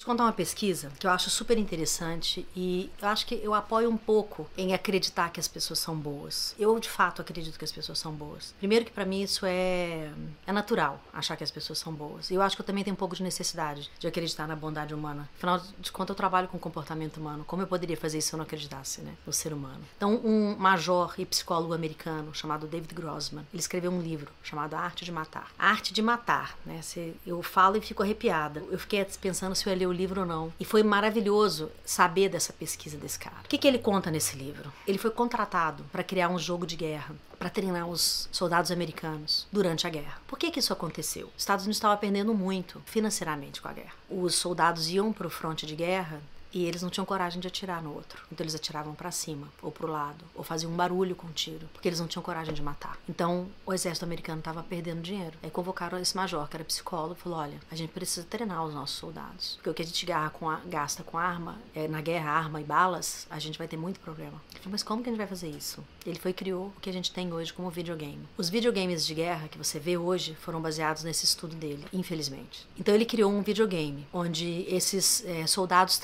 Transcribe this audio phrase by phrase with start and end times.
[0.00, 3.90] Vou contar uma pesquisa que eu acho super interessante e eu acho que eu apoio
[3.90, 6.54] um pouco em acreditar que as pessoas são boas.
[6.56, 8.54] Eu de fato acredito que as pessoas são boas.
[8.60, 10.08] Primeiro que para mim isso é
[10.46, 12.30] é natural achar que as pessoas são boas.
[12.30, 14.94] E eu acho que eu também tenho um pouco de necessidade de acreditar na bondade
[14.94, 15.28] humana.
[15.36, 17.44] Afinal de contas eu trabalho com comportamento humano.
[17.44, 19.80] Como eu poderia fazer isso se eu não acreditasse, né, no ser humano?
[19.96, 24.78] Então um major e psicólogo americano chamado David Grossman, ele escreveu um livro chamado A
[24.78, 25.50] Arte de Matar.
[25.58, 26.82] A Arte de Matar, né?
[27.26, 28.62] Eu falo e fico arrepiada.
[28.70, 30.52] Eu fiquei pensando se eu ia ler o livro ou não.
[30.60, 33.36] E foi maravilhoso saber dessa pesquisa desse cara.
[33.44, 34.72] O que, que ele conta nesse livro?
[34.86, 39.86] Ele foi contratado para criar um jogo de guerra para treinar os soldados americanos durante
[39.86, 40.20] a guerra.
[40.26, 41.26] Por que, que isso aconteceu?
[41.36, 43.94] Os Estados Unidos estava perdendo muito financeiramente com a guerra.
[44.10, 46.20] Os soldados iam para o fronte de guerra
[46.52, 48.22] e eles não tinham coragem de atirar no outro.
[48.30, 51.32] Então eles atiravam para cima, ou para o lado, ou faziam um barulho com o
[51.32, 52.98] tiro, porque eles não tinham coragem de matar.
[53.08, 55.36] Então o exército americano estava perdendo dinheiro.
[55.42, 58.74] Aí convocaram esse major, que era psicólogo, e falou: olha, a gente precisa treinar os
[58.74, 59.54] nossos soldados.
[59.56, 62.64] Porque o que a gente com a, gasta com arma, é, na guerra, arma e
[62.64, 64.40] balas, a gente vai ter muito problema.
[64.50, 65.84] Ele falou: mas como que a gente vai fazer isso?
[66.06, 68.26] Ele foi criou o que a gente tem hoje como videogame.
[68.36, 72.66] Os videogames de guerra que você vê hoje foram baseados nesse estudo dele, infelizmente.
[72.78, 75.98] Então ele criou um videogame onde esses é, soldados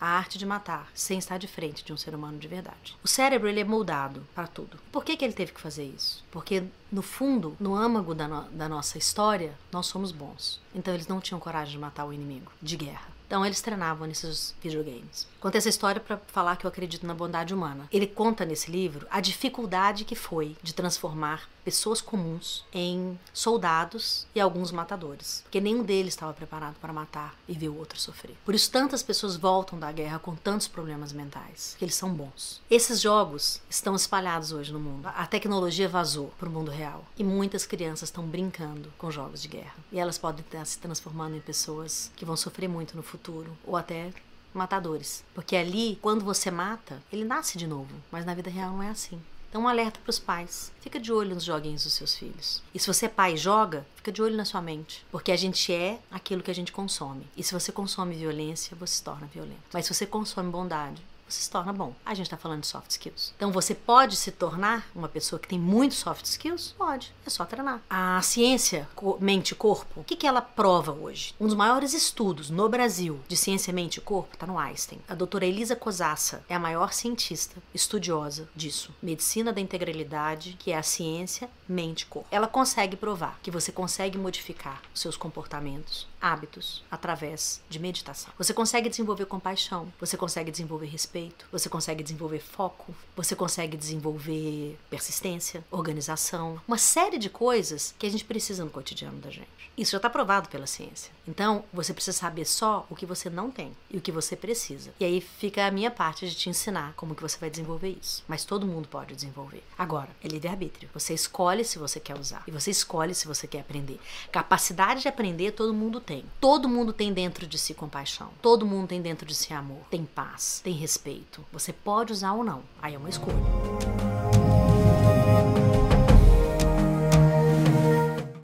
[0.00, 2.96] a arte de matar, sem estar de frente de um ser humano de verdade.
[3.02, 4.78] O cérebro ele é moldado para tudo.
[4.90, 6.24] Por que, que ele teve que fazer isso?
[6.30, 10.60] Porque no fundo, no âmago da, no da nossa história, nós somos bons.
[10.74, 13.08] Então eles não tinham coragem de matar o inimigo de guerra.
[13.32, 15.26] Então eles treinavam nesses videogames.
[15.40, 17.88] Conta essa história para falar que eu acredito na bondade humana.
[17.90, 24.40] Ele conta nesse livro a dificuldade que foi de transformar pessoas comuns em soldados e
[24.40, 28.36] alguns matadores, porque nenhum deles estava preparado para matar e ver o outro sofrer.
[28.44, 32.60] Por isso tantas pessoas voltam da guerra com tantos problemas mentais, que eles são bons.
[32.68, 35.06] Esses jogos estão espalhados hoje no mundo.
[35.06, 39.48] A tecnologia vazou para o mundo real e muitas crianças estão brincando com jogos de
[39.48, 39.76] guerra.
[39.92, 43.21] E elas podem estar se transformando em pessoas que vão sofrer muito no futuro
[43.64, 44.12] ou até
[44.54, 45.24] matadores.
[45.34, 47.94] Porque ali, quando você mata, ele nasce de novo.
[48.10, 49.20] Mas na vida real não é assim.
[49.48, 50.72] Então, um alerta para os pais.
[50.80, 52.62] Fica de olho nos joguinhos dos seus filhos.
[52.74, 55.04] E se você é pai e joga, fica de olho na sua mente.
[55.10, 57.26] Porque a gente é aquilo que a gente consome.
[57.36, 59.60] E se você consome violência, você se torna violento.
[59.70, 61.94] Mas se você consome bondade, você se torna bom.
[62.04, 63.32] A gente está falando de soft skills.
[63.36, 66.74] Então você pode se tornar uma pessoa que tem muito soft skills?
[66.76, 67.12] Pode.
[67.26, 67.80] É só treinar.
[67.88, 68.88] A ciência
[69.18, 71.34] mente corpo, o que, que ela prova hoje?
[71.40, 75.00] Um dos maiores estudos no Brasil de ciência mente e corpo está no Einstein.
[75.08, 78.94] A doutora Elisa Cosassa é a maior cientista estudiosa disso.
[79.02, 82.28] Medicina da integralidade, que é a ciência mente e corpo.
[82.30, 88.32] Ela consegue provar que você consegue modificar seus comportamentos, hábitos, através de meditação.
[88.36, 93.76] Você consegue desenvolver compaixão, você consegue desenvolver respeito respeito, você consegue desenvolver foco, você consegue
[93.76, 99.62] desenvolver persistência, organização, uma série de coisas que a gente precisa no cotidiano da gente.
[99.76, 101.12] Isso já está provado pela ciência.
[101.26, 104.92] Então, você precisa saber só o que você não tem e o que você precisa.
[105.00, 108.22] E aí fica a minha parte de te ensinar como que você vai desenvolver isso.
[108.28, 109.62] Mas todo mundo pode desenvolver.
[109.78, 110.90] Agora, é livre-arbítrio.
[110.92, 113.98] Você escolhe se você quer usar e você escolhe se você quer aprender.
[114.30, 116.24] Capacidade de aprender todo mundo tem.
[116.40, 118.30] Todo mundo tem dentro de si compaixão.
[118.42, 119.80] Todo mundo tem dentro de si amor.
[119.90, 121.44] Tem paz, tem respeito.
[121.52, 122.62] Você pode usar ou não.
[122.80, 123.36] Aí é uma escolha.